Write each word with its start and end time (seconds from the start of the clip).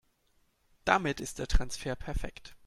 Damit 0.83 1.19
ist 1.19 1.37
der 1.37 1.45
Transfer 1.47 1.95
perfekt. 1.95 2.55